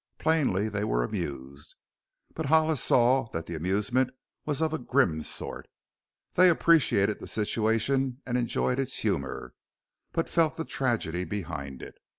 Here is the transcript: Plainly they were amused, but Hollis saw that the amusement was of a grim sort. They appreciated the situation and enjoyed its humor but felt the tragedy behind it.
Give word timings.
Plainly 0.17 0.67
they 0.67 0.83
were 0.83 1.03
amused, 1.03 1.75
but 2.33 2.47
Hollis 2.47 2.83
saw 2.83 3.29
that 3.33 3.45
the 3.45 3.53
amusement 3.53 4.09
was 4.47 4.59
of 4.59 4.73
a 4.73 4.79
grim 4.79 5.21
sort. 5.21 5.67
They 6.33 6.49
appreciated 6.49 7.19
the 7.19 7.27
situation 7.27 8.19
and 8.25 8.35
enjoyed 8.35 8.79
its 8.79 8.97
humor 8.97 9.53
but 10.11 10.27
felt 10.27 10.57
the 10.57 10.65
tragedy 10.65 11.23
behind 11.23 11.83
it. 11.83 11.99